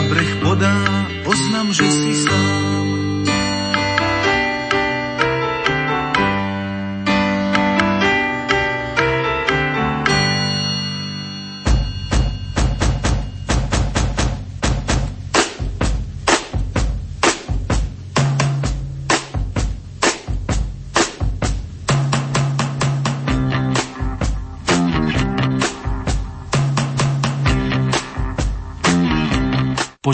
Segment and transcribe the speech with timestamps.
[0.00, 0.76] na breh podá
[1.28, 2.69] oznam, že si sám.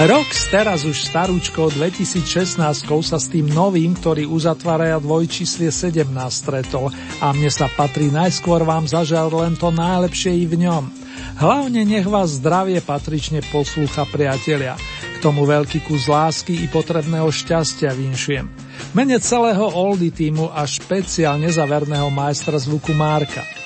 [0.00, 2.56] Rox teraz už starúčkou 2016
[3.04, 6.88] sa s tým novým, ktorý uzatvára dvojčíslie 17 stretol
[7.20, 10.88] a mne sa patrí najskôr vám zažal len to najlepšie i v ňom.
[11.36, 14.80] Hlavne nech vás zdravie patrične poslúcha priatelia.
[15.04, 18.48] K tomu veľký kus lásky i potrebného šťastia vinšujem.
[18.96, 23.59] Mene celého Oldy týmu a špeciálne zaverného majstra zvuku Márka.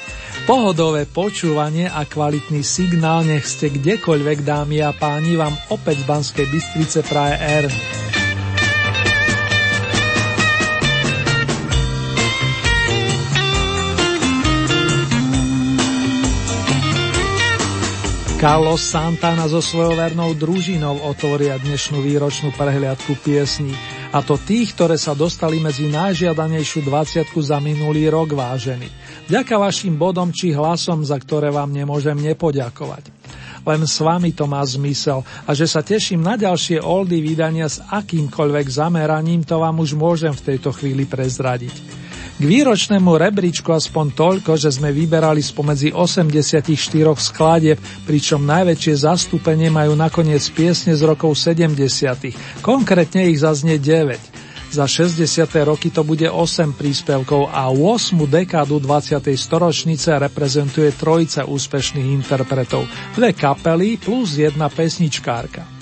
[0.44, 6.46] Pohodové počúvanie a kvalitný signál nech ste kdekoľvek, dámy a páni, vám opäť z Banskej
[6.52, 7.64] Bystrice praje R.
[18.36, 23.72] Carlos Santana so svojou vernou družinou otvoria dnešnú výročnú prehliadku piesní,
[24.12, 29.03] a to tých, ktoré sa dostali medzi najžiadanejšiu 20 za minulý rok vážený.
[29.24, 33.08] Ďaká vašim bodom či hlasom, za ktoré vám nemôžem nepoďakovať.
[33.64, 37.80] Len s vami to má zmysel a že sa teším na ďalšie oldy vydania s
[37.80, 42.04] akýmkoľvek zameraním, to vám už môžem v tejto chvíli prezradiť.
[42.34, 46.66] K výročnému rebríčku aspoň toľko, že sme vyberali spomedzi 84
[47.14, 51.78] skladieb, pričom najväčšie zastúpenie majú nakoniec piesne z rokov 70.
[52.58, 54.33] Konkrétne ich zaznie 9.
[54.74, 55.22] Za 60.
[55.62, 59.22] roky to bude 8 príspevkov a 8 dekádu 20.
[59.38, 62.82] storočnice reprezentuje trojica úspešných interpretov,
[63.14, 65.73] dve kapely plus jedna pesničkárka.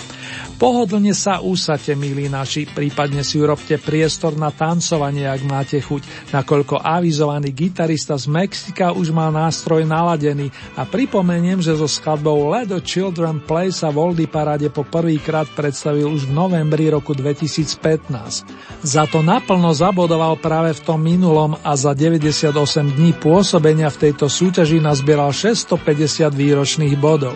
[0.62, 6.78] Pohodlne sa úsate, milí naši, prípadne si urobte priestor na tancovanie, ak máte chuť, nakoľko
[6.78, 12.78] avizovaný gitarista z Mexika už má nástroj naladený a pripomeniem, že so skladbou Let the
[12.78, 18.86] Children Play sa v Oldy Parade po prvýkrát predstavil už v novembri roku 2015.
[18.86, 22.54] Za to naplno zabodoval práve v tom minulom a za 98
[22.86, 27.34] dní pôsobenia v tejto súťaži nazbieral 650 výročných bodov.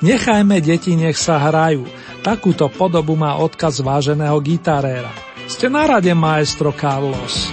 [0.00, 1.86] Nechajme deti, nech sa hrajú.
[2.24, 5.12] Takúto podobu má odkaz váženého gitaréra.
[5.44, 7.52] Ste na rade, maestro Carlos.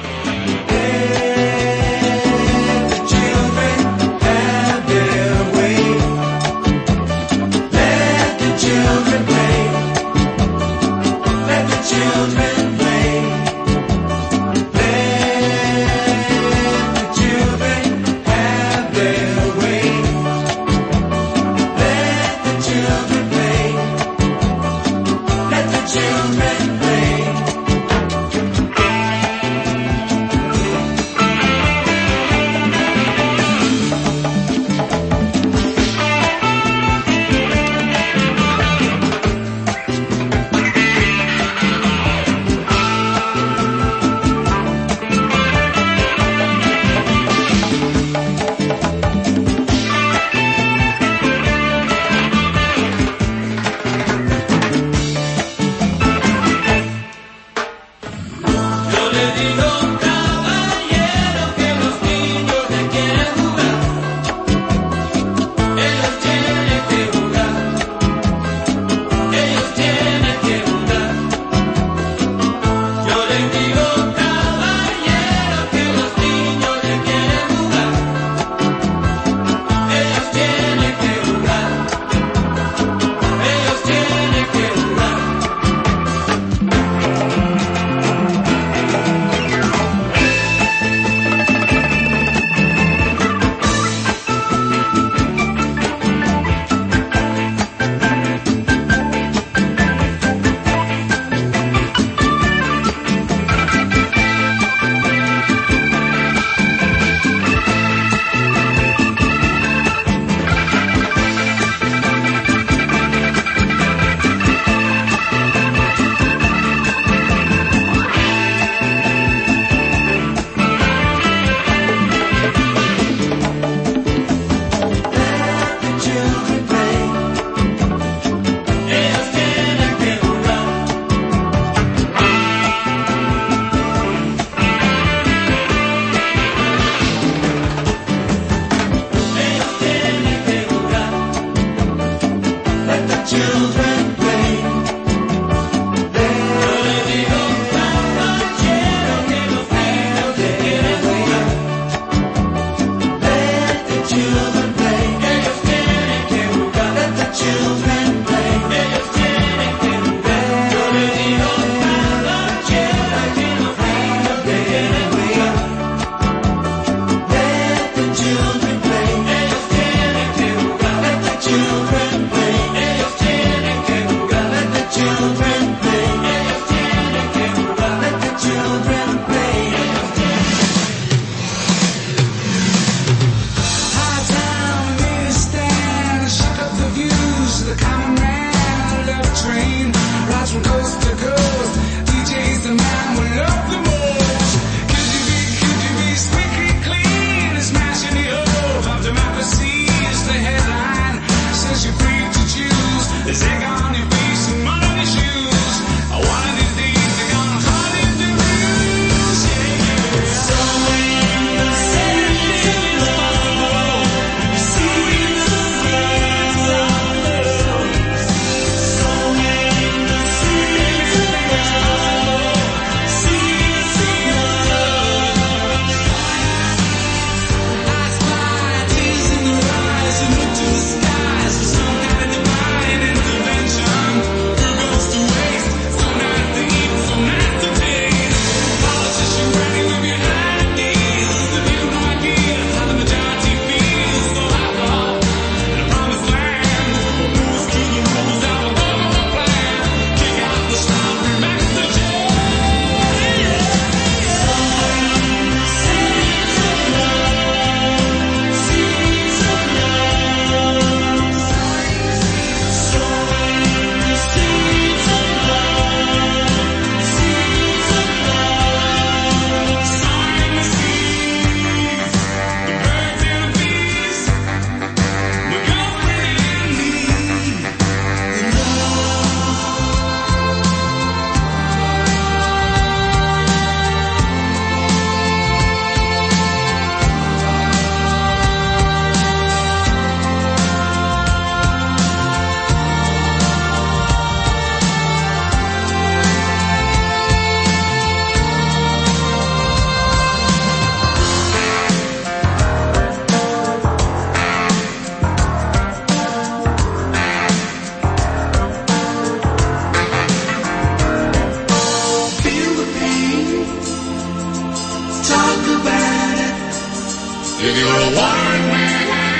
[317.63, 319.30] If you're a wine,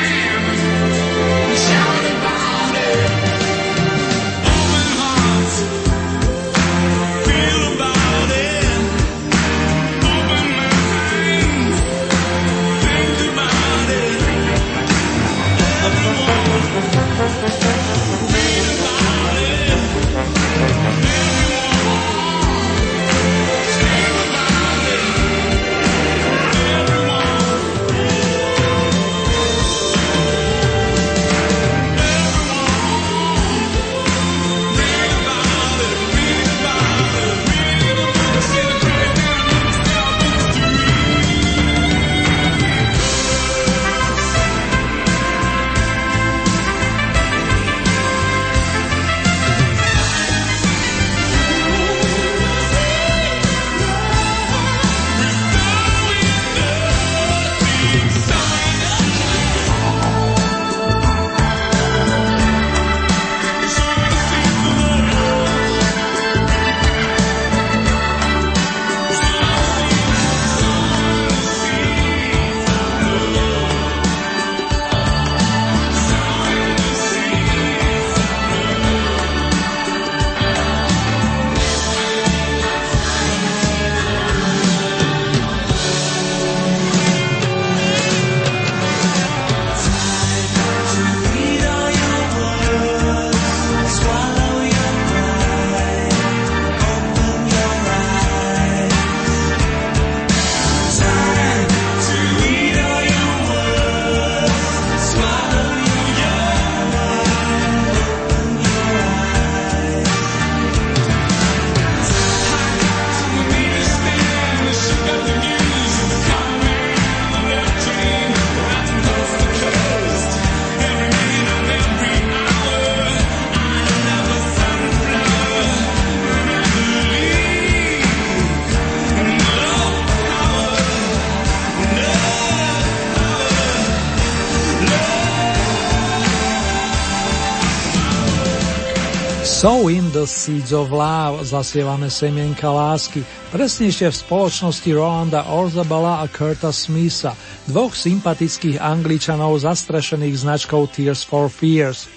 [139.62, 143.22] So in the Seeds of Love zasievame semienka lásky,
[143.54, 147.38] presnejšie v spoločnosti Rolanda Orzabala a Kurta Smitha,
[147.70, 152.10] dvoch sympatických angličanov zastrešených značkou Tears for Fears.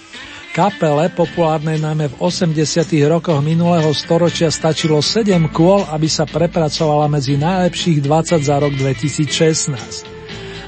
[0.57, 2.65] Kapele, populárnej najmä v 80.
[3.13, 10.14] rokoch minulého storočia, stačilo 7 kôl, aby sa prepracovala medzi najlepších 20 za rok 2016.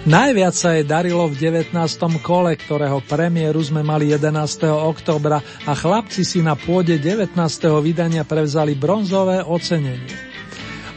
[0.07, 1.75] Najviac sa jej darilo v 19.
[2.23, 4.39] kole, ktorého premiéru sme mali 11.
[4.71, 7.35] oktobra a chlapci si na pôde 19.
[7.83, 10.07] vydania prevzali bronzové ocenenie.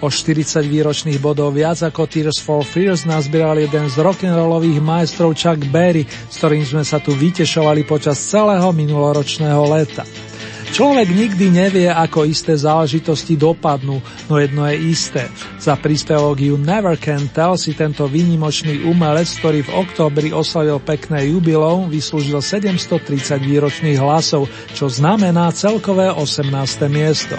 [0.06, 5.58] O 40 výročných bodov viac ako Tears for Fears nazbieral jeden z rock'n'rollových majstrov Chuck
[5.74, 10.29] Berry, s ktorým sme sa tu vytešovali počas celého minuloročného leta.
[10.70, 14.00] Človek nikdy nevie, ako isté záležitosti dopadnú,
[14.30, 15.26] no jedno je isté.
[15.58, 21.34] Za príspevok You Never Can Tell si tento výnimočný umelec, ktorý v októbri oslavil pekné
[21.34, 24.46] jubilom, vyslúžil 730 výročných hlasov,
[24.78, 26.48] čo znamená celkové 18.
[26.88, 27.36] miesto.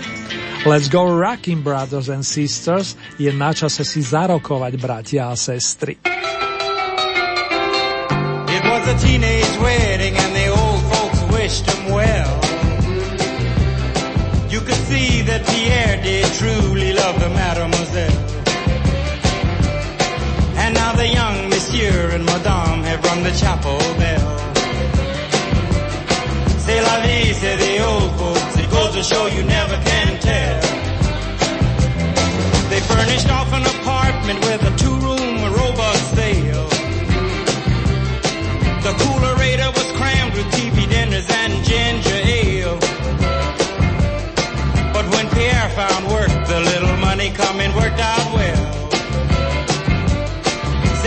[0.69, 5.97] Let's go rocking brothers and sisters, je na čase si zarokovať bratia a sestry.
[8.51, 10.30] It was a teenage wedding and
[16.41, 18.21] truly love the mademoiselle.
[20.63, 24.29] And now the young monsieur and madame have rung the chapel bell.
[26.65, 28.57] C'est la vie, say the old folks.
[28.63, 30.61] It goes to show you never can tell.
[32.71, 35.00] They furnished off an apartment with a two-room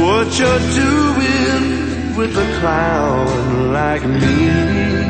[0.00, 5.01] What you're doing with a clown like me?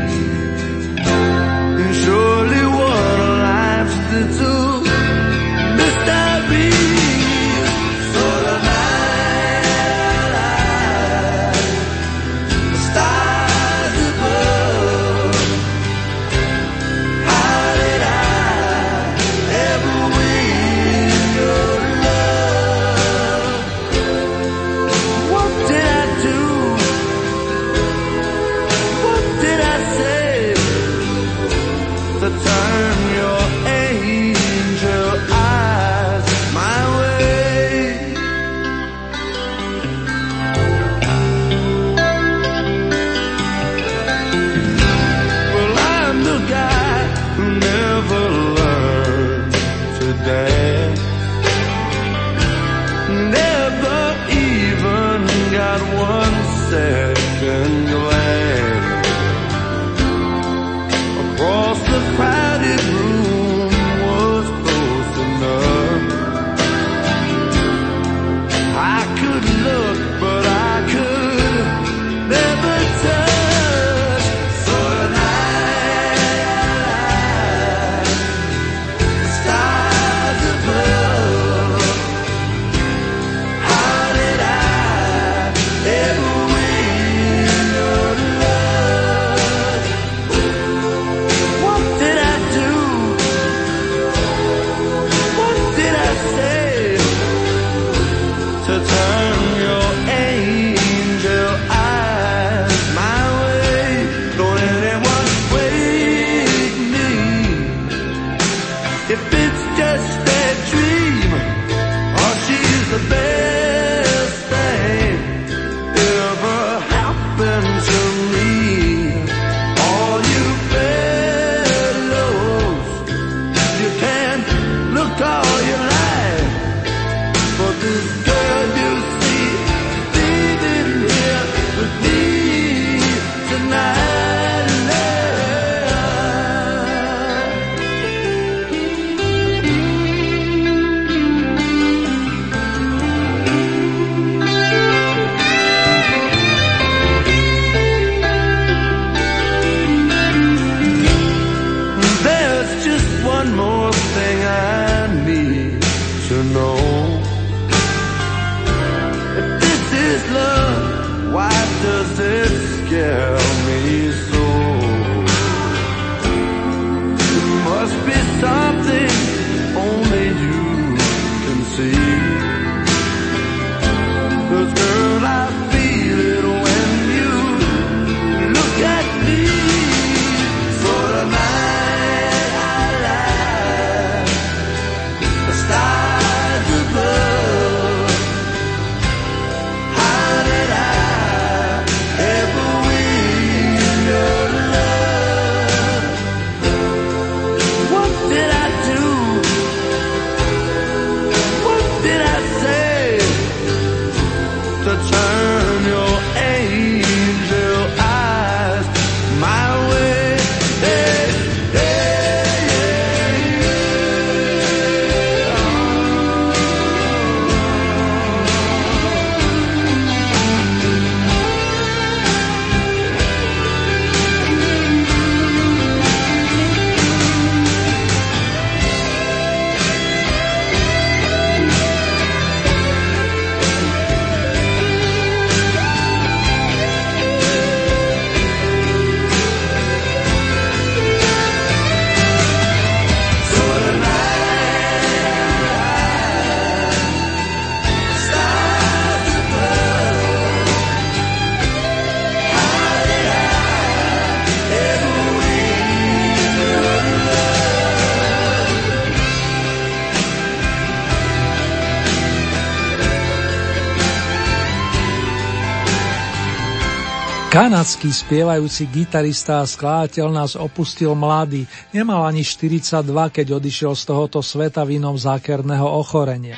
[267.52, 274.40] Kanadský spievajúci gitarista a skladateľ nás opustil mladý, nemal ani 42, keď odišiel z tohoto
[274.40, 276.56] sveta vinom zákerného ochorenia.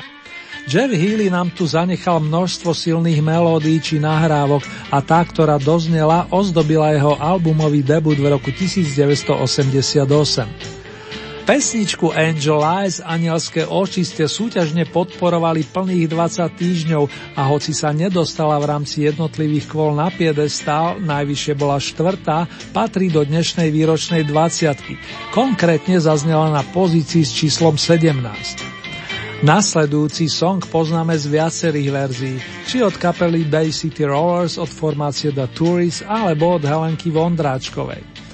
[0.63, 6.95] Jeff Healy nám tu zanechal množstvo silných melódií či nahrávok a tá, ktorá doznela, ozdobila
[6.95, 10.74] jeho albumový debut v roku 1988.
[11.45, 17.03] Pesničku Angel Eyes Anielské oči ste súťažne podporovali plných 20 týždňov
[17.37, 23.21] a hoci sa nedostala v rámci jednotlivých kvôl na piedestál, najvyššie bola štvrtá, patrí do
[23.21, 25.37] dnešnej výročnej 20.
[25.37, 29.45] Konkrétne zaznela na pozícii s číslom 17.
[29.45, 35.45] Nasledujúci song poznáme z viacerých verzií, či od kapely Bay City Rollers, od formácie The
[35.53, 38.24] Tourists alebo od Helenky Vondráčkovej.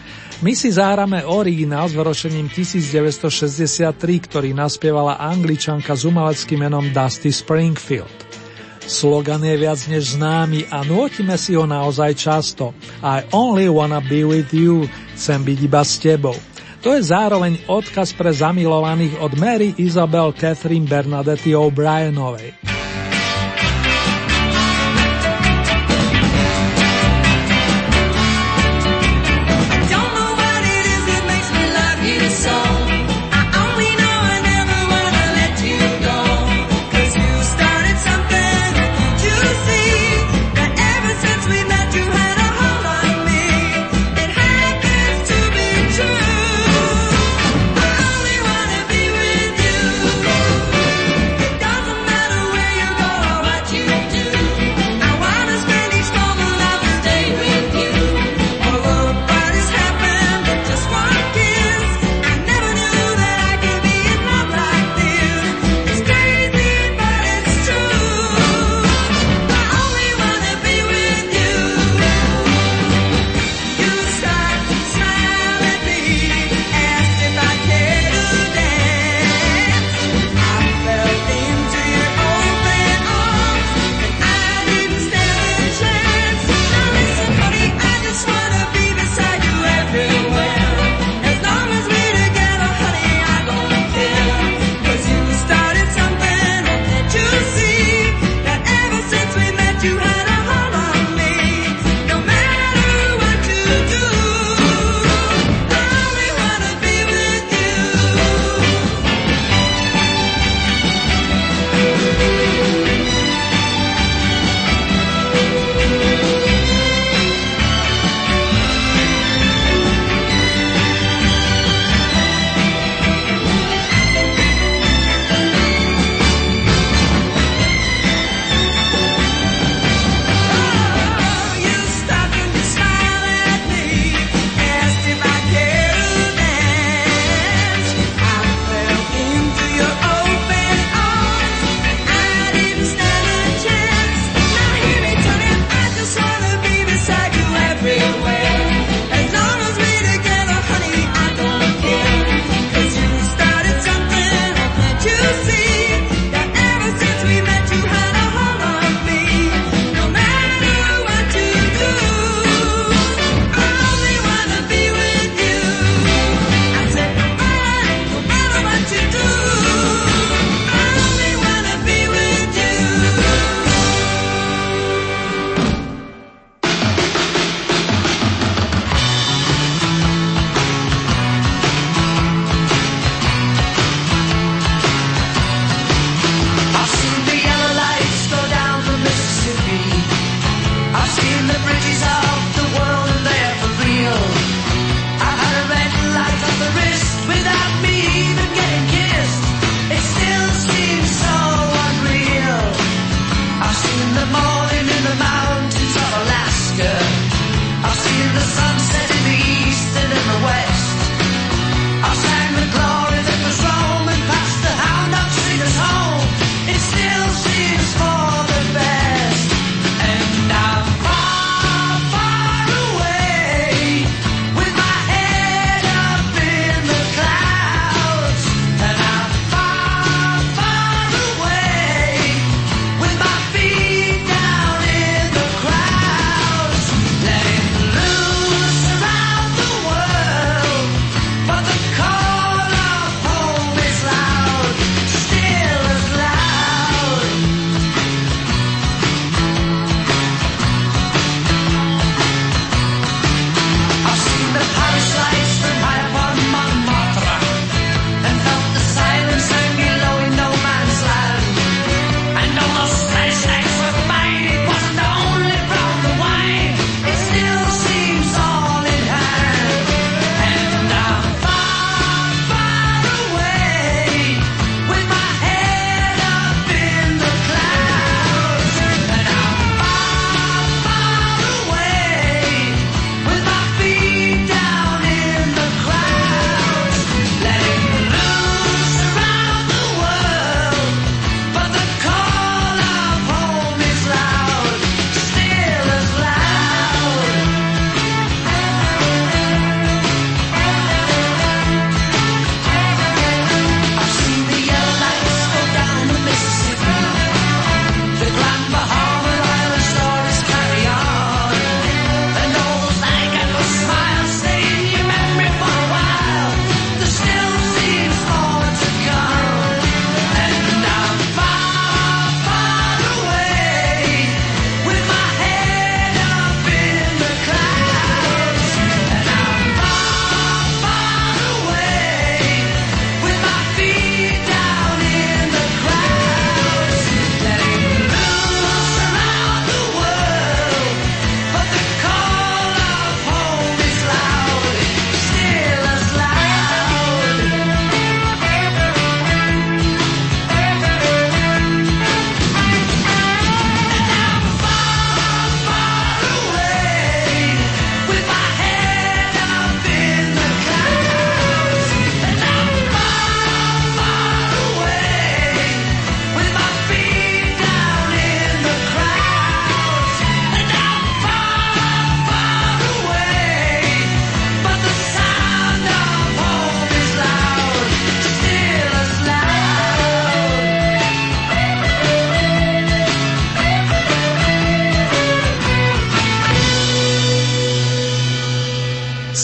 [0.42, 3.94] My si zahráme originál s vyročením 1963,
[4.26, 8.10] ktorý naspievala angličanka s umeleckým menom Dusty Springfield.
[8.82, 12.74] Slogan je viac než známy a nôtime si ho naozaj často.
[13.06, 16.34] I only wanna be with you, chcem byť iba s tebou.
[16.82, 22.71] To je zároveň odkaz pre zamilovaných od Mary Isabel Catherine Bernadette O'Brienovej.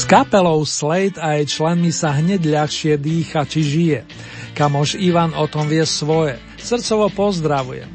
[0.07, 3.99] Kapelou Slade a jej členmi sa hneď ľahšie dýcha či žije.
[4.55, 6.39] Kamoš Ivan o tom vie svoje.
[6.55, 7.91] Srdcovo pozdravujem.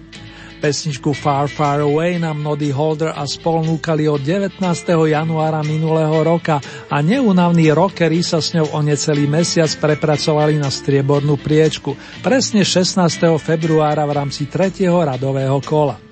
[0.62, 4.62] Pesničku Far Far Away nám Nody Holder a spol núkali od 19.
[4.87, 11.35] januára minulého roka a neunavní rockery sa s ňou o necelý mesiac prepracovali na striebornú
[11.40, 12.94] priečku, presne 16.
[13.42, 14.87] februára v rámci 3.
[14.87, 16.12] radového kola.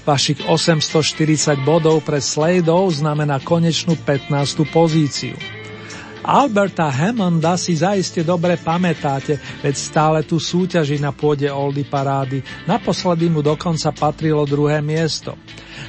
[0.00, 4.64] Vašich 840 bodov pre Sladeov znamená konečnú 15.
[4.72, 5.36] pozíciu.
[6.20, 12.44] Alberta Hammonda si zaiste dobre pamätáte, veď stále tu súťaží na pôde Oldy parády.
[12.68, 15.36] Naposledy mu dokonca patrilo druhé miesto.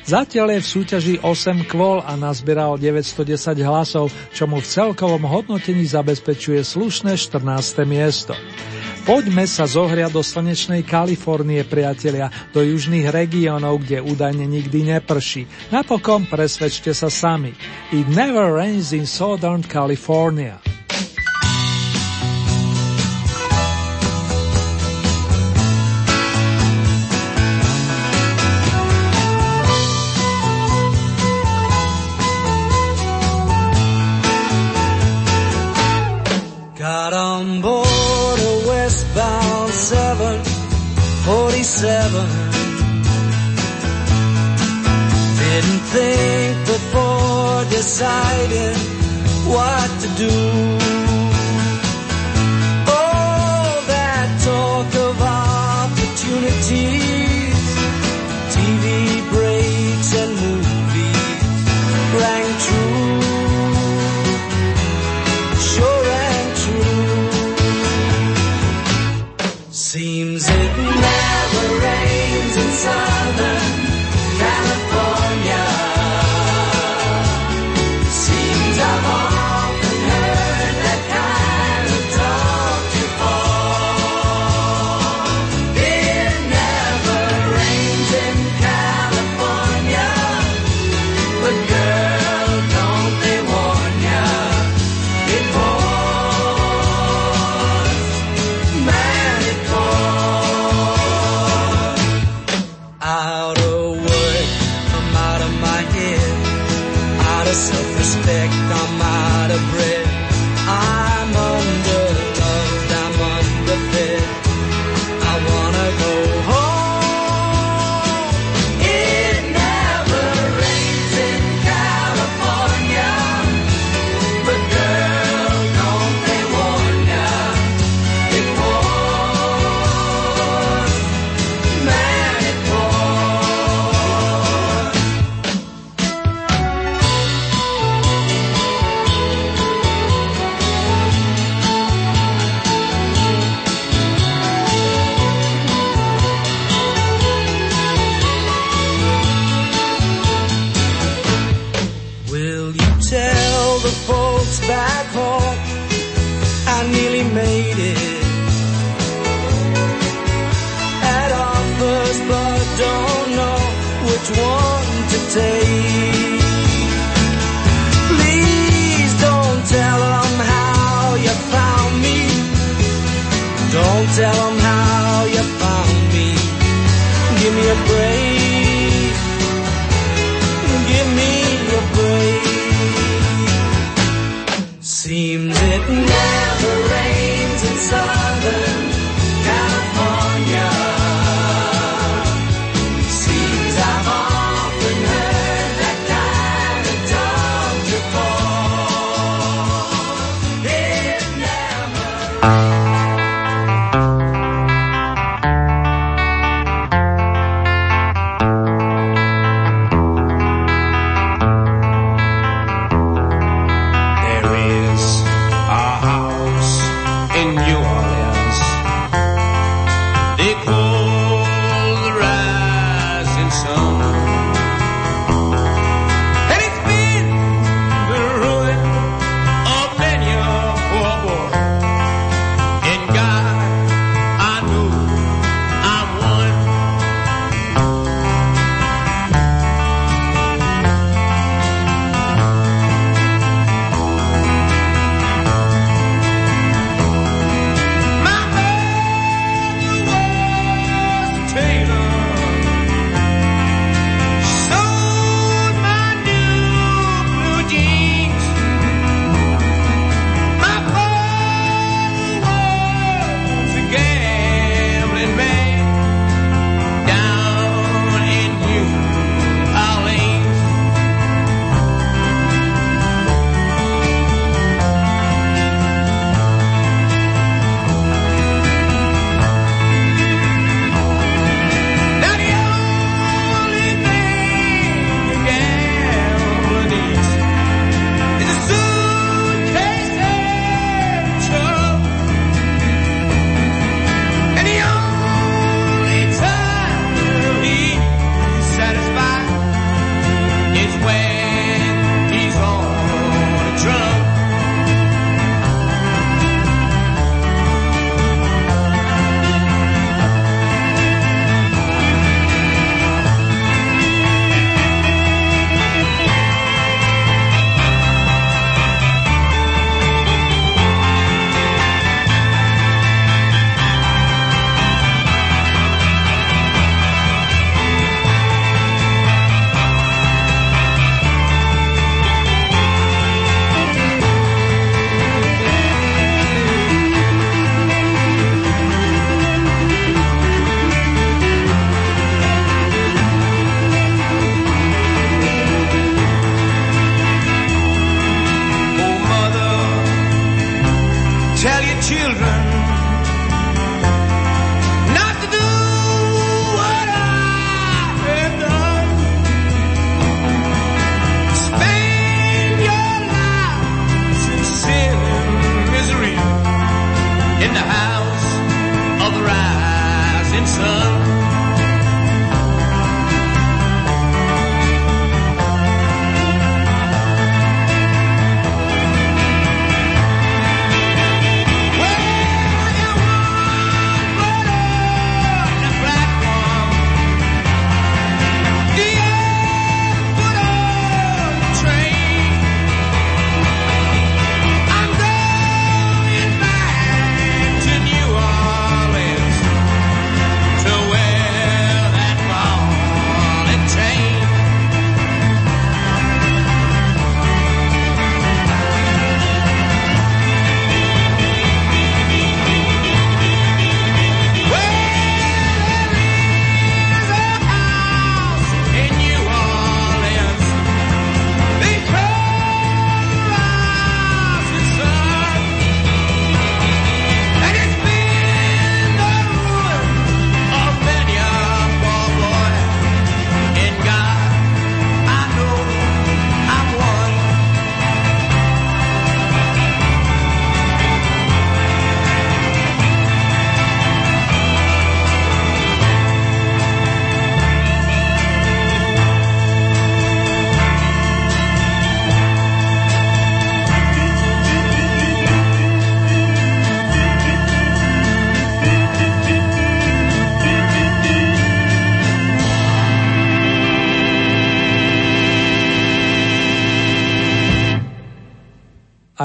[0.08, 5.84] Zatiaľ je v súťaži 8 kvôl a nazbieral 910 hlasov, čo mu v celkovom hodnotení
[5.84, 7.84] zabezpečuje slušné 14.
[7.84, 8.32] miesto.
[9.02, 15.50] Poďme sa zohriať do slnečnej Kalifornie, priatelia, do južných regiónov, kde údajne nikdy neprší.
[15.74, 17.58] Napokon presvedčte sa sami.
[17.90, 20.62] It never rains in Southern California.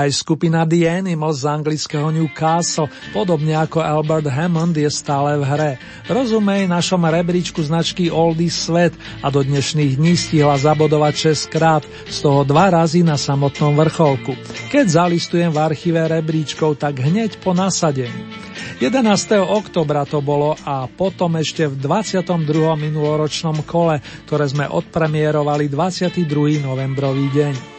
[0.07, 5.73] Aj skupina The Animals z anglického Newcastle, podobne ako Albert Hammond, je stále v hre.
[6.07, 12.23] Rozumej našom rebríčku značky Oldy Svet a do dnešných dní stihla zabodovať 6 krát, z
[12.23, 14.39] toho dva razy na samotnom vrcholku.
[14.71, 18.31] Keď zalistujem v archíve rebríčkov, tak hneď po nasadení.
[18.79, 19.03] 11.
[19.43, 22.31] oktobra to bolo a potom ešte v 22.
[22.79, 23.99] minuloročnom kole,
[24.31, 26.63] ktoré sme odpremierovali 22.
[26.63, 27.76] novembrový deň.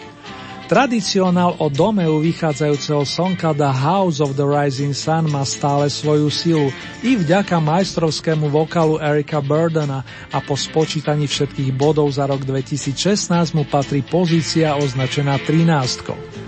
[0.67, 6.67] Tradicionál o domeu vychádzajúceho sonka The House of the Rising Sun má stále svoju silu
[7.07, 13.63] i vďaka majstrovskému vokalu Erika Burdena a po spočítaní všetkých bodov za rok 2016 mu
[13.63, 16.46] patrí pozícia označená 13.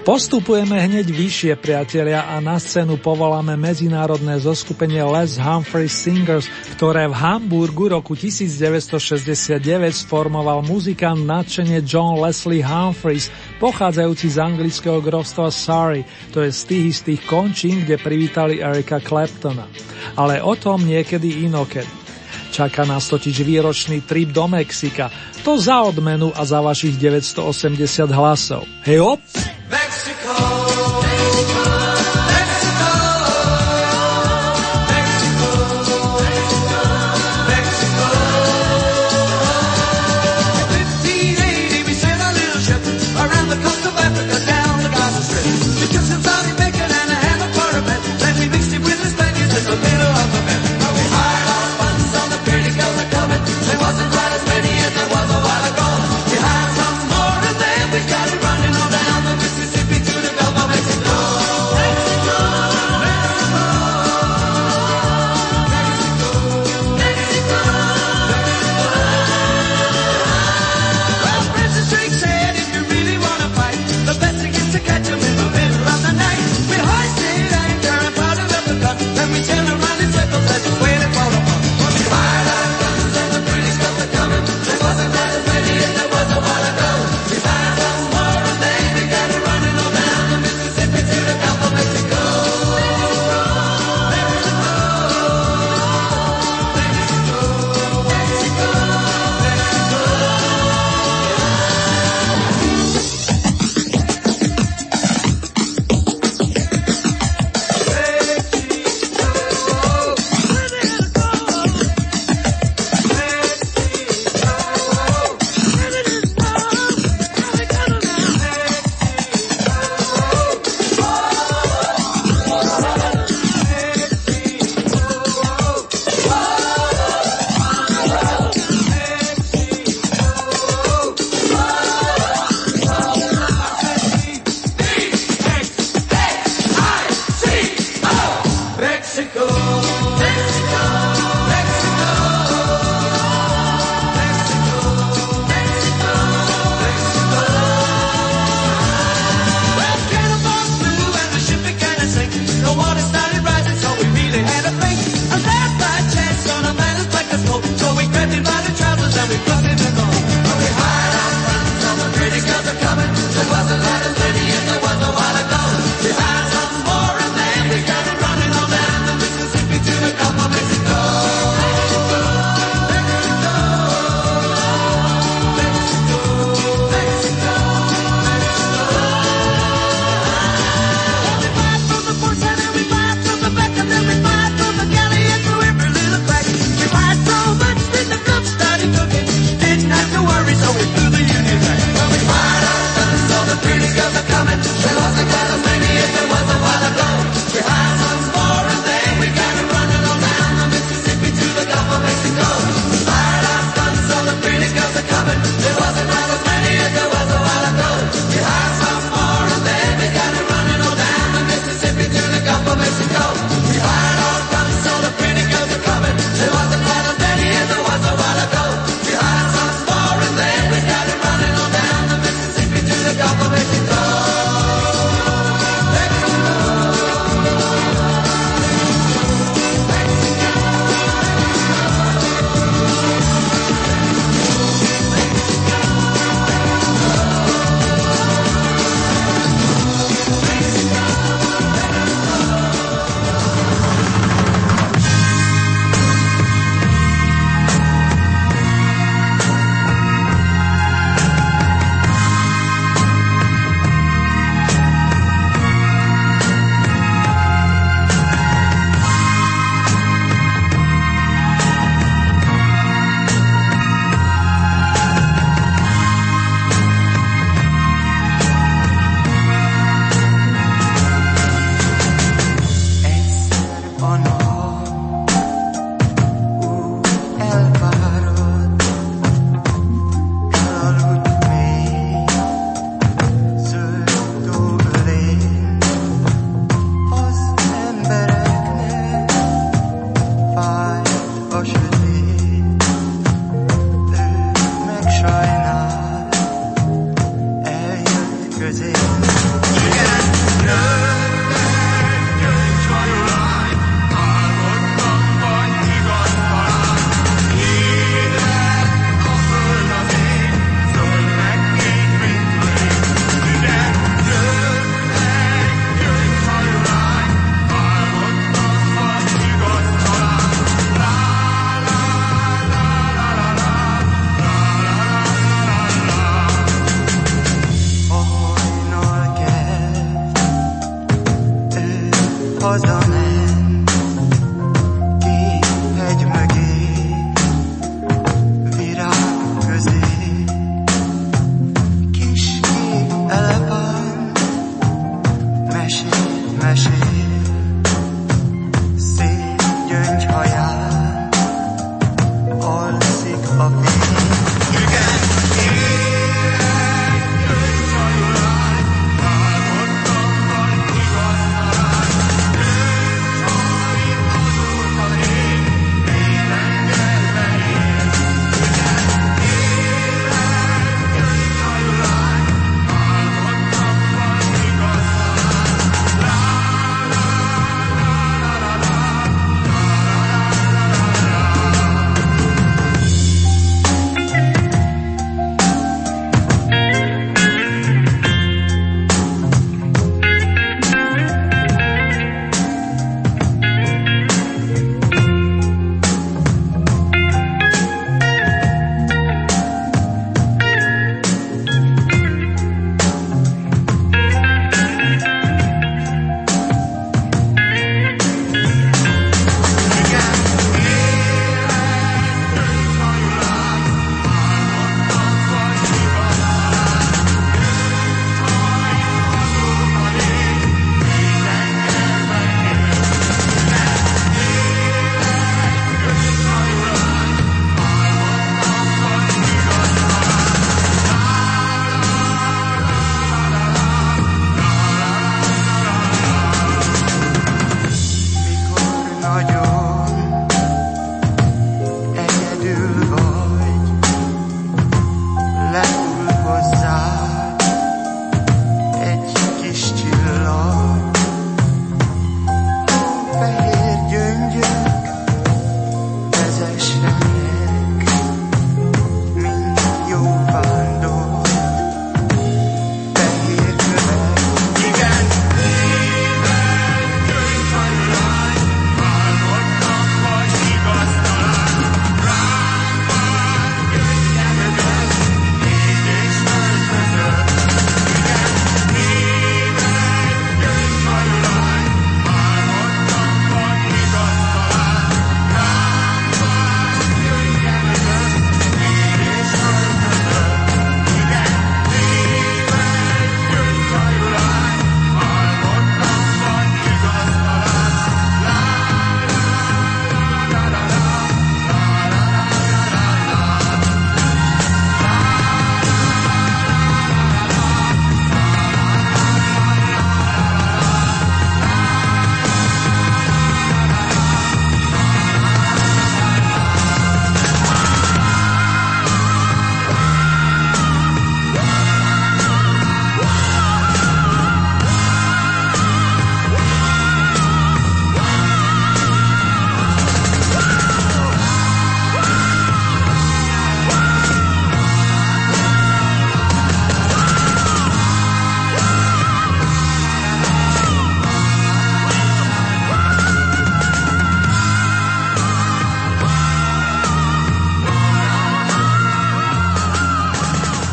[0.00, 7.20] Postupujeme hneď vyššie, priatelia, a na scénu povoláme medzinárodné zoskupenie Les Humphrey Singers, ktoré v
[7.20, 9.60] Hamburgu roku 1969
[9.92, 13.28] sformoval muzikant nadšenie John Leslie Humphreys,
[13.60, 19.68] pochádzajúci z anglického grovstva Surrey, to je z tých istých končín, kde privítali Erika Claptona.
[20.16, 21.92] Ale o tom niekedy inokedy.
[22.56, 25.12] Čaká nás totiž výročný trip do Mexika.
[25.44, 28.64] To za odmenu a za vašich 980 hlasov.
[28.88, 29.59] Hej op!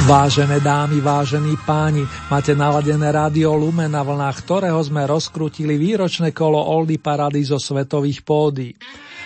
[0.08, 6.64] Vážené dámy, vážení páni, máte naladené rádio Lumen, na vlnách ktorého sme rozkrutili výročné kolo
[6.64, 8.72] Oldy Parady zo svetových pódy.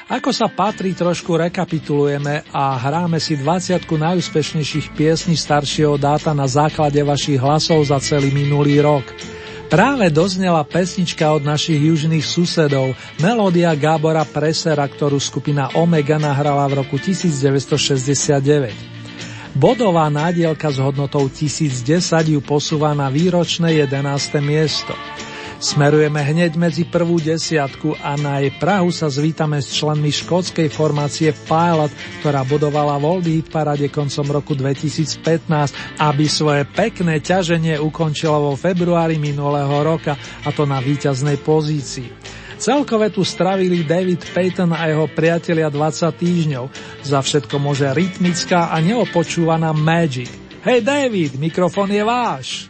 [0.09, 6.97] Ako sa patrí, trošku rekapitulujeme a hráme si 20 najúspešnejších piesní staršieho dáta na základe
[7.05, 9.05] vašich hlasov za celý minulý rok.
[9.69, 16.81] Práve doznela pesnička od našich južných susedov, melódia Gábora Presera, ktorú skupina Omega nahrala v
[16.81, 19.00] roku 1969.
[19.51, 21.83] Bodová nádielka s hodnotou 1010
[22.31, 24.39] ju posúva na výročné 11.
[24.39, 24.95] miesto.
[25.61, 31.35] Smerujeme hneď medzi prvú desiatku a na jej Prahu sa zvítame s členmi škótskej formácie
[31.45, 31.91] Pilot,
[32.23, 35.19] ktorá bodovala Voldy Hit Parade koncom roku 2015,
[35.99, 42.40] aby svoje pekné ťaženie ukončila vo februári minulého roka, a to na víťaznej pozícii.
[42.61, 46.69] Celkové tu stravili David Payton a jeho priatelia 20 týždňov.
[47.01, 50.29] Za všetko môže rytmická a neopočúvaná Magic.
[50.61, 52.69] Hej David, mikrofón je váš.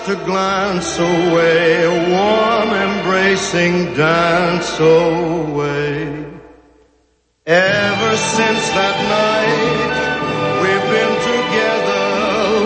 [0.00, 6.24] Just a glance away, a warm embracing dance away.
[7.46, 9.92] Ever since that night,
[10.62, 12.04] we've been together,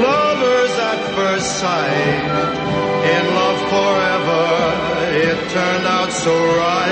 [0.08, 2.54] lovers at first sight.
[3.14, 4.46] In love forever,
[5.16, 6.83] it turned out so right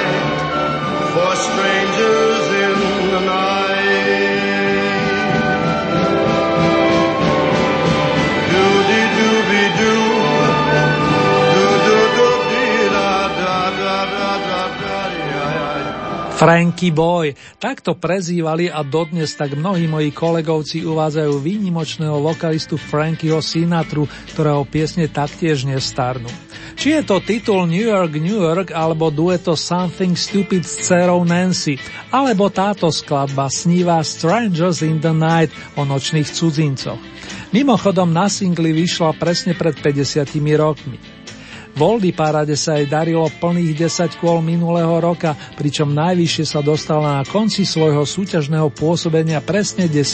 [16.42, 24.10] Franky Boy, takto prezývali a dodnes tak mnohí moji kolegovci uvádzajú výnimočného vokalistu Frankyho Sinatru,
[24.34, 26.26] ktorého piesne taktiež nestarnú.
[26.74, 31.78] Či je to titul New York, New York, alebo dueto Something Stupid s dcerou Nancy,
[32.10, 36.98] alebo táto skladba sníva Strangers in the Night o nočných cudzincoch.
[37.54, 40.26] Mimochodom na singli vyšla presne pred 50
[40.58, 41.11] rokmi.
[41.72, 47.20] V Oldy parade sa jej darilo plných 10 kôl minulého roka, pričom najvyššie sa dostala
[47.20, 50.04] na konci svojho súťažného pôsobenia presne 10.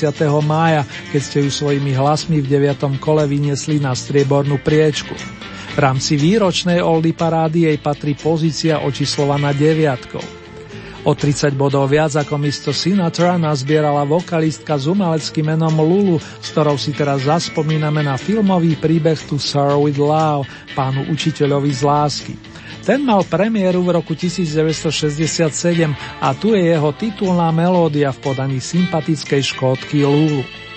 [0.47, 3.03] mája, keď ste ju svojimi hlasmi v 9.
[3.03, 5.19] kole vyniesli na striebornú priečku.
[5.75, 10.38] V rámci výročnej Oldy parády jej patrí pozícia očíslovaná deviatkou.
[11.07, 16.75] O 30 bodov viac ako misto Sinatra nazbierala vokalistka s umeleckým menom Lulu, s ktorou
[16.75, 22.35] si teraz zaspomíname na filmový príbeh To Sir with Love, pánu učiteľovi z lásky.
[22.83, 25.39] Ten mal premiéru v roku 1967
[26.19, 30.68] a tu je jeho titulná melódia v podaní sympatickej škótky Lulu.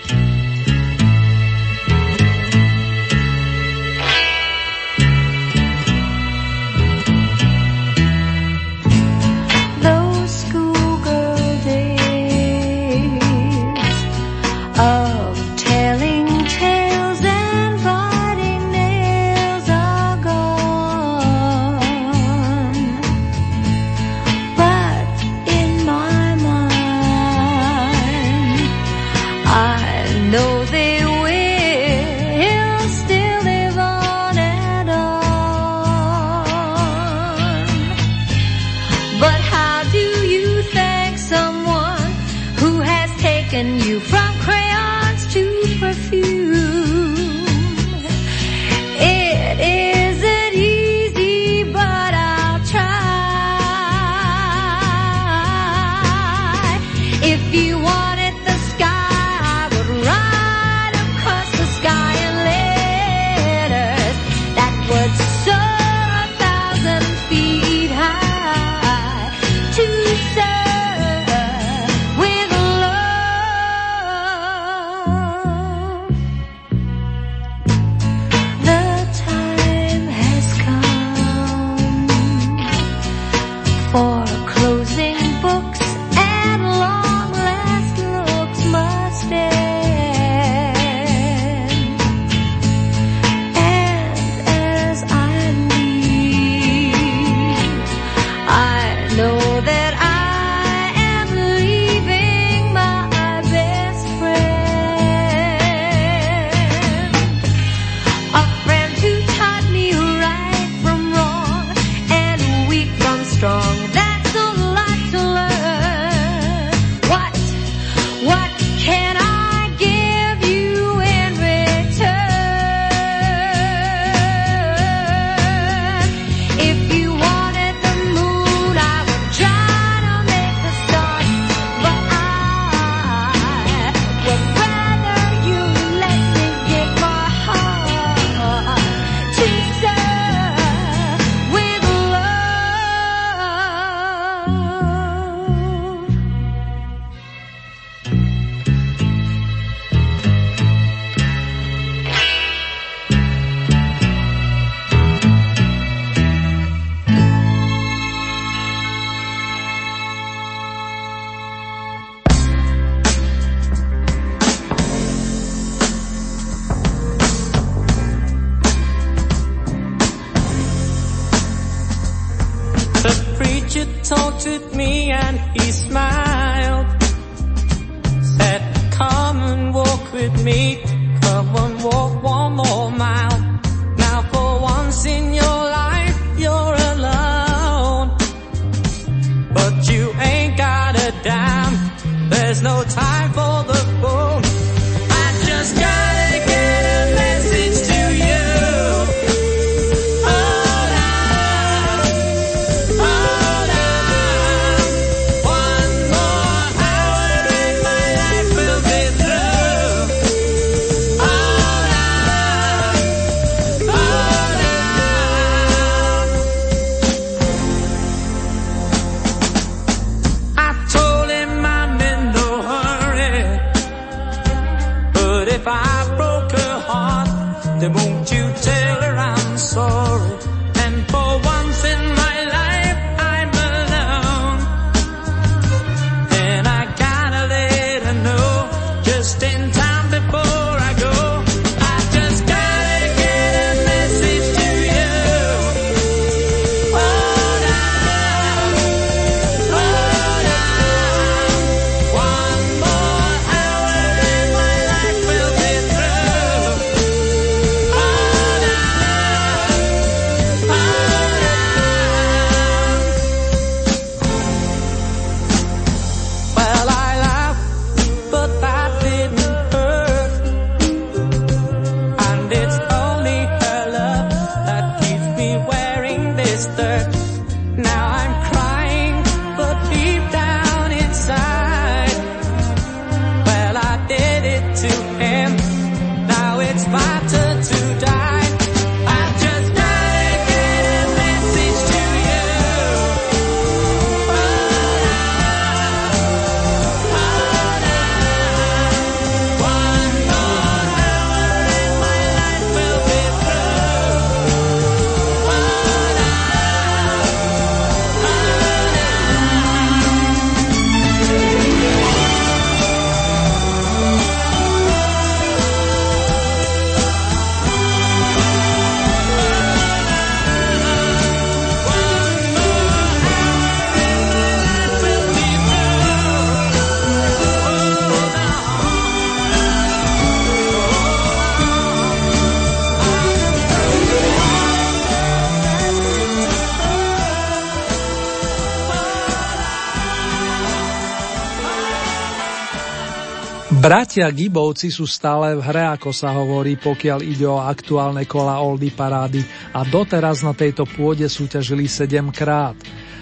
[343.92, 348.88] Bratia Gibovci sú stále v hre, ako sa hovorí, pokiaľ ide o aktuálne kola Oldy
[348.88, 349.44] parády
[349.76, 352.72] a doteraz na tejto pôde súťažili 7 krát.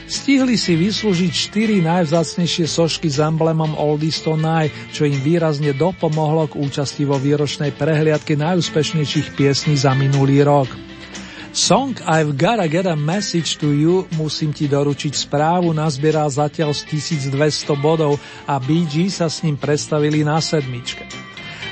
[0.06, 6.62] Stihli si vyslúžiť 4 najvzácnejšie sošky s emblemom Oldies Tonight, čo im výrazne dopomohlo k
[6.62, 10.70] účasti vo výročnej prehliadke najúspešnejších piesní za minulý rok.
[11.50, 16.86] Song I've Gotta Get a Message to You musím ti doručiť správu nazbieral zatiaľ z
[16.94, 21.10] 1200 bodov a BG sa s ním predstavili na sedmičke.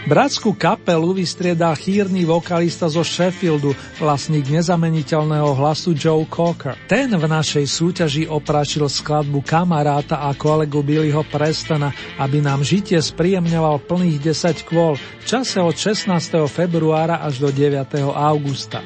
[0.07, 6.80] Bratskú kapelu vystriedal chýrny vokalista zo Sheffieldu, vlastník nezameniteľného hlasu Joe Cocker.
[6.88, 13.84] Ten v našej súťaži opračil skladbu kamaráta a kolegu Billyho Prestona, aby nám žitie spríjemňoval
[13.84, 16.07] plných 10 kvôl v čase od 16.
[16.47, 17.75] februára až do 9.
[18.15, 18.80] augusta.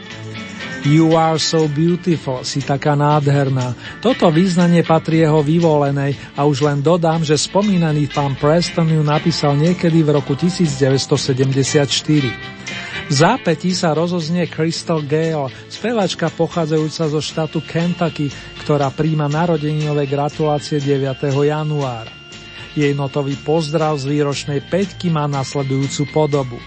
[0.82, 3.77] You are so beautiful, si taká nádherná.
[4.01, 9.61] Toto význanie patrí jeho vyvolenej a už len dodám, že spomínaný pán Preston ju napísal
[9.61, 11.86] niekedy v roku 1974.
[13.05, 18.34] V zápätí sa rozoznie Crystal Gale, spevačka pochádzajúca zo štátu Kentucky,
[18.65, 21.29] ktorá príjma narodeninové gratulácie 9.
[21.29, 22.09] januára.
[22.73, 26.57] Jej notový pozdrav z výročnej peťky má nasledujúcu podobu.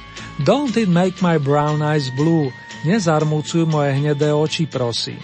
[0.47, 2.55] Don't it make my brown eyes blue–
[2.85, 5.17] Nezarmúcuj moje hnedé oči, prosím.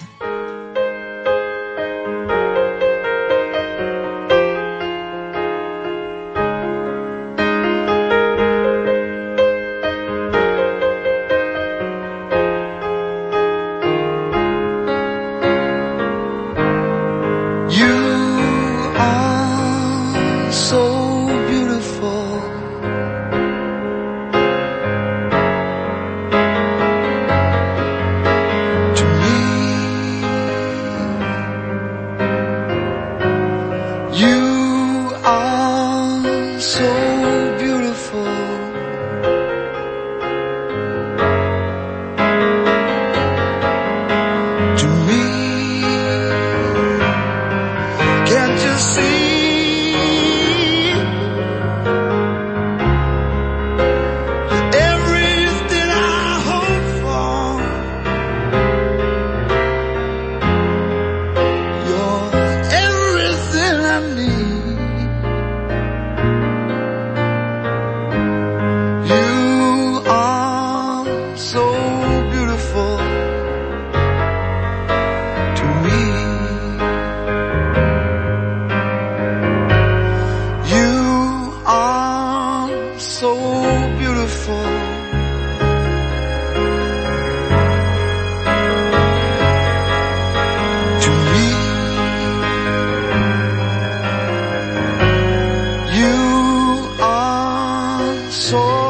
[98.41, 98.89] soul.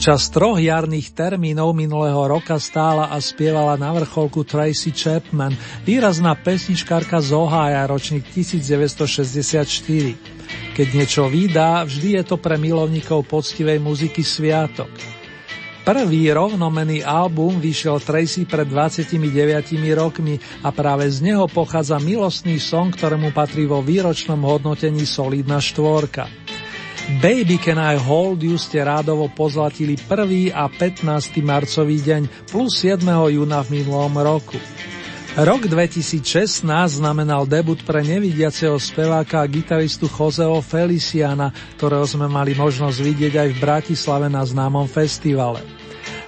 [0.00, 5.52] Počas troch jarných termínov minulého roka stála a spievala na vrcholku Tracy Chapman,
[5.84, 9.60] výrazná pesničkárka z Ohája, ročník 1964.
[10.72, 14.88] Keď niečo vydá, vždy je to pre milovníkov poctivej muziky sviatok.
[15.84, 19.20] Prvý rovnomený album vyšiel Tracy pred 29
[20.00, 26.24] rokmi a práve z neho pochádza milostný song, ktorému patrí vo výročnom hodnotení Solidná štvorka.
[27.08, 30.52] Baby Can I Hold You ste rádovo pozlatili 1.
[30.52, 31.40] a 15.
[31.40, 33.00] marcový deň plus 7.
[33.08, 34.60] júna v minulom roku.
[35.40, 36.66] Rok 2016
[37.00, 41.48] znamenal debut pre nevidiaceho speváka a gitaristu Joseho Feliciana,
[41.80, 45.64] ktorého sme mali možnosť vidieť aj v Bratislave na známom festivale.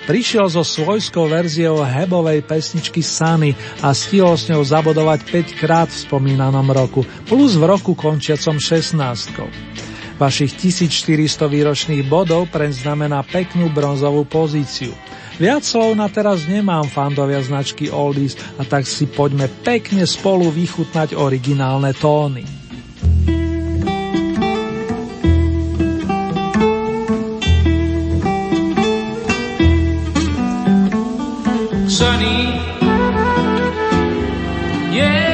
[0.02, 3.54] Prišiel so svojskou verziou hebovej pesničky Sunny
[3.84, 5.20] a stihol s ňou zabodovať
[5.52, 9.91] 5 krát v spomínanom roku, plus v roku končiacom 16.
[10.22, 14.94] Vašich 1400 výročných bodov preň znamená peknú bronzovú pozíciu.
[15.34, 21.18] Viac slov na teraz nemám fandovia značky Oldies a tak si poďme pekne spolu vychutnať
[21.18, 22.46] originálne tóny.
[34.92, 35.31] You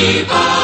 [0.00, 0.59] Viva!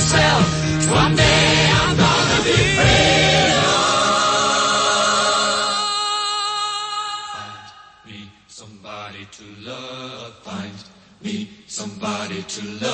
[0.00, 0.44] himself.
[0.90, 3.52] One day I'm gonna be free.
[7.34, 7.66] Find
[8.06, 10.32] me somebody to love.
[10.42, 10.78] Find
[11.22, 12.89] me somebody to love.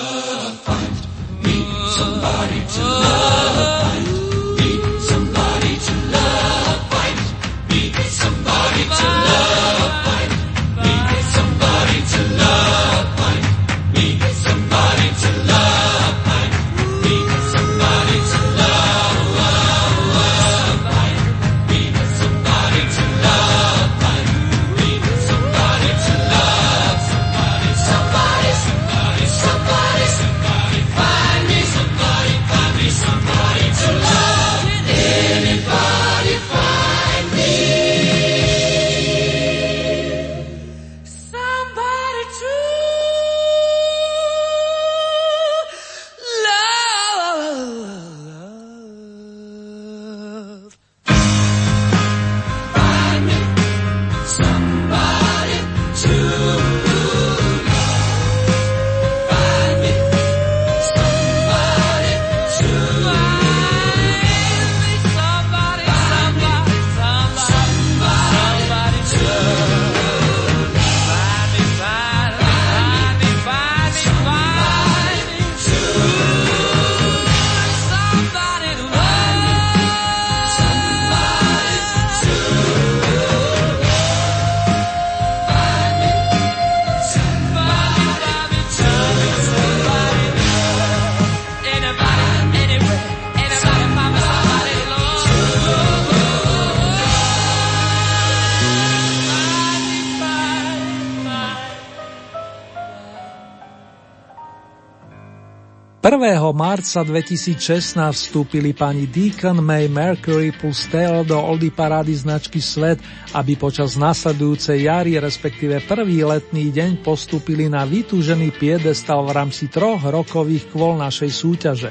[106.57, 113.03] marca 2016 vstúpili pani Deacon May Mercury plus Pustel do oldy parády značky Svet,
[113.35, 119.99] aby počas nasledujúcej jary, respektíve prvý letný deň postúpili na vytúžený piedestal v rámci troch
[120.05, 121.91] rokových kvôl našej súťaže.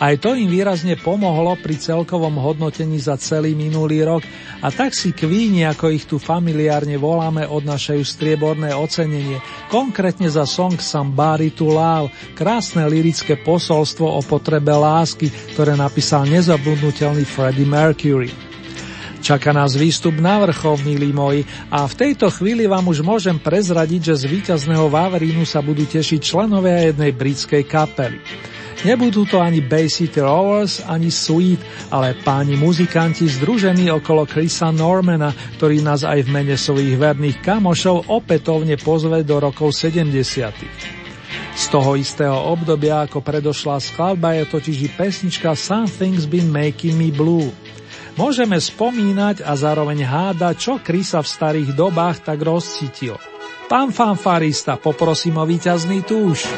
[0.00, 4.24] Aj to im výrazne pomohlo pri celkovom hodnotení za celý minulý rok
[4.64, 10.80] a tak si kvíni, ako ich tu familiárne voláme, odnášajú strieborné ocenenie, konkrétne za song
[10.80, 18.32] Somebody to Love, krásne lirické posolstvo o potrebe lásky, ktoré napísal nezabudnutelný Freddie Mercury.
[19.20, 24.16] Čaká nás výstup na vrchol, milí moji, a v tejto chvíli vám už môžem prezradiť,
[24.16, 28.16] že z víťazného Vavrínu sa budú tešiť členovia jednej britskej kapely.
[28.80, 31.60] Nebudú to ani Bay City Rovers, ani Sweet,
[31.92, 38.08] ale páni muzikanti združení okolo Chrisa Normana, ktorý nás aj v mene svojich verných kamošov
[38.08, 40.16] opätovne pozve do rokov 70.
[41.52, 47.12] Z toho istého obdobia ako predošla skladba je totiž i pesnička Something's Been Making Me
[47.12, 47.52] Blue.
[48.16, 53.20] Môžeme spomínať a zároveň hádať, čo Krisa v starých dobách tak rozcítil.
[53.68, 56.48] Pán fanfarista, poprosím o víťazný túž.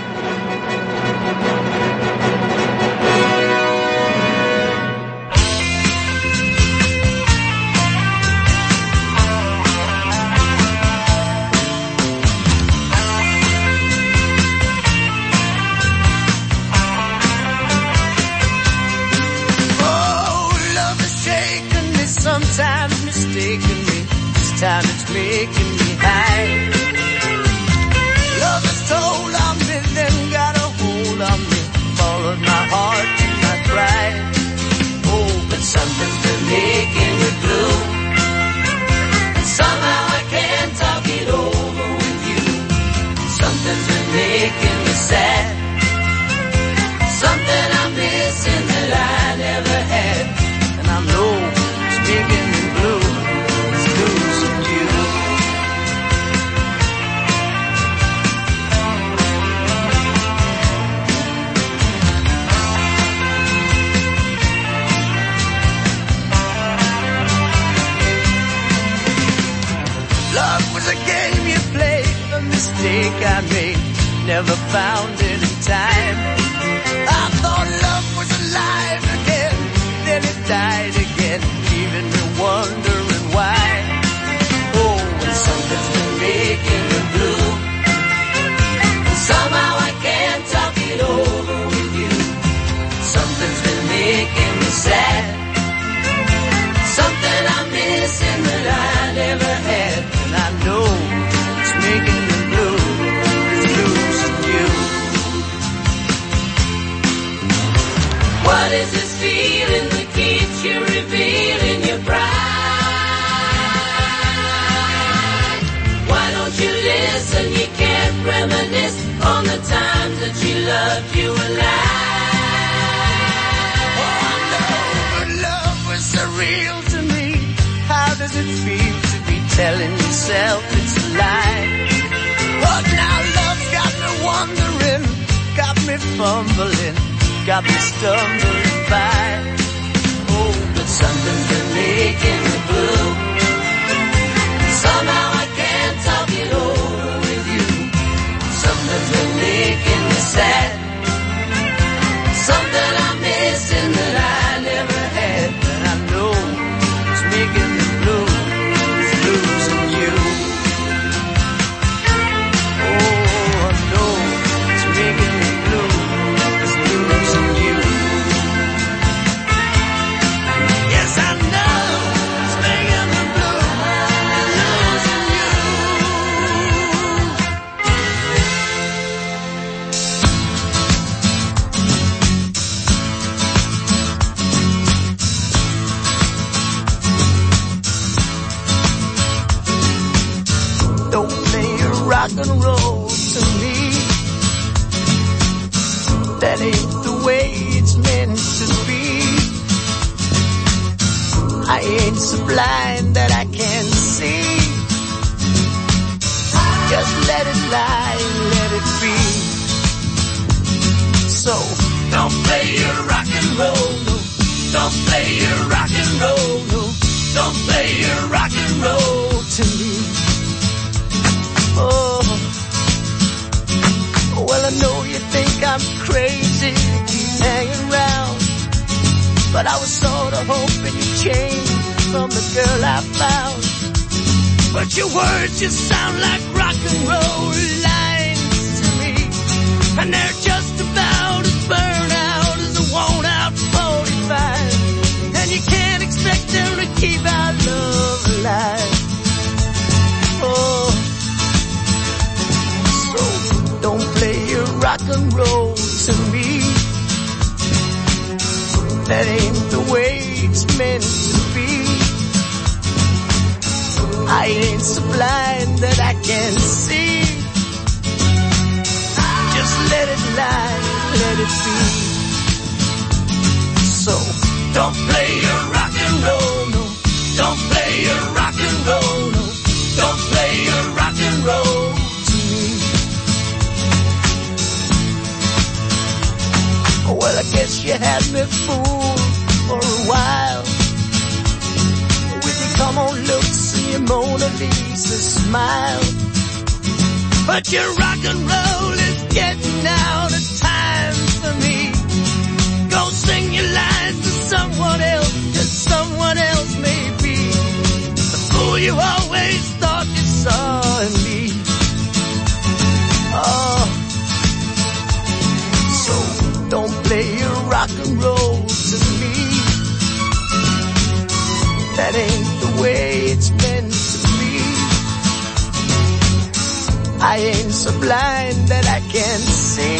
[327.82, 329.98] So blind that I can't see.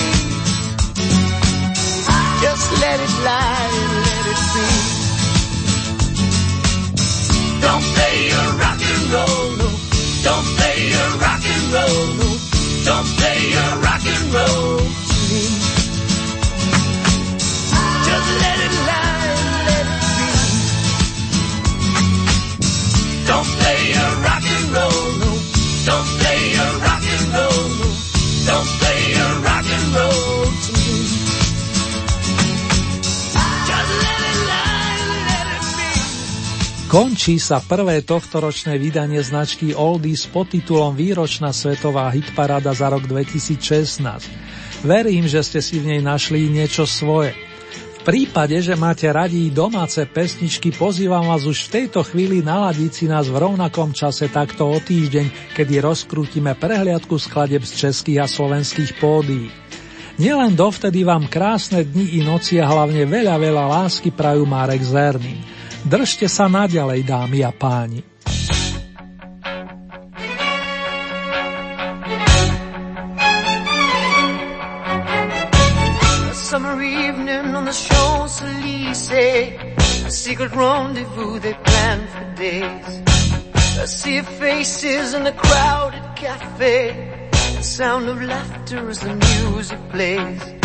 [2.44, 4.66] Just let it lie and let it be.
[7.66, 9.68] Don't play your rock and roll, no.
[10.22, 12.28] Don't play your rock and roll, no.
[12.86, 15.42] Don't play your rock and roll to me.
[18.06, 19.26] Just let it lie
[19.66, 20.30] let it be.
[23.26, 24.11] Don't play your
[36.92, 44.04] Končí sa prvé tohtoročné vydanie značky Oldies pod titulom Výročná svetová hitparáda za rok 2016.
[44.84, 47.32] Verím, že ste si v nej našli niečo svoje.
[47.96, 53.06] V prípade, že máte radi domáce pesničky, pozývam vás už v tejto chvíli naladiť si
[53.08, 59.00] nás v rovnakom čase takto o týždeň, kedy rozkrútime prehliadku skladeb z českých a slovenských
[59.00, 59.48] pódií.
[60.20, 65.61] Nielen dovtedy vám krásne dni i noci a hlavne veľa, veľa lásky prajú Marek Zernin.
[65.82, 68.06] Držte sa naďalej, dámy a páni.
[76.32, 79.56] Summer evening on the Champs-Élysées
[80.06, 82.88] A secret rendezvous they planned for days.
[83.86, 86.94] Sea of faces in a crowded cafe.
[87.56, 90.62] The sound of laughter as the music plays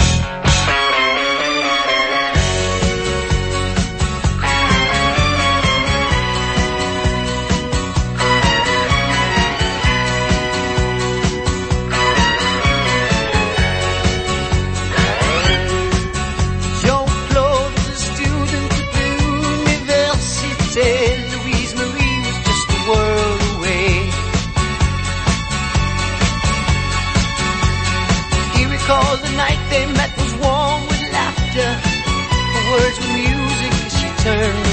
[34.28, 34.67] as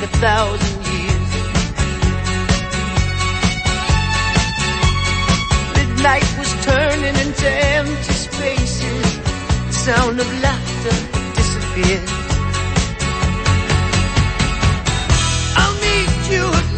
[0.00, 1.30] like a thousand years.
[5.76, 9.18] Midnight was turning into empty spaces.
[9.66, 10.96] The sound of laughter
[11.34, 12.08] disappeared.
[15.56, 16.69] I'll meet you